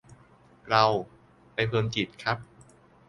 [0.69, 0.85] เรา:
[1.53, 2.37] ไปเพลินจิตครับ